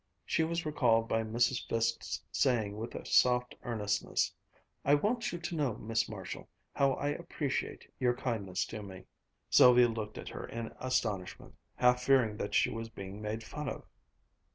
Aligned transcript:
She 0.25 0.43
was 0.43 0.65
recalled 0.65 1.07
by 1.07 1.21
Mrs. 1.21 1.67
Fiske's 1.69 2.23
saying 2.31 2.75
with 2.75 2.95
a 2.95 3.05
soft 3.05 3.53
earnestness, 3.61 4.33
"I 4.83 4.95
want 4.95 5.31
you 5.31 5.37
to 5.37 5.55
know, 5.55 5.75
Miss 5.75 6.09
Marshall, 6.09 6.49
how 6.73 6.93
I 6.93 7.09
appreciate 7.09 7.87
your 7.99 8.15
kindness 8.15 8.65
to 8.73 8.81
me!" 8.81 9.05
Sylvia 9.51 9.89
looked 9.89 10.17
at 10.17 10.29
her 10.29 10.45
in 10.47 10.73
astonishment, 10.79 11.53
half 11.75 12.01
fearing 12.01 12.35
that 12.37 12.55
she 12.55 12.71
was 12.71 12.89
being 12.89 13.21
made 13.21 13.43
fun 13.43 13.69
of. 13.69 13.83